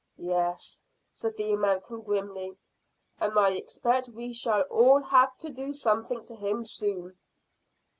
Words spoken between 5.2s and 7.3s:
to do something to him soon."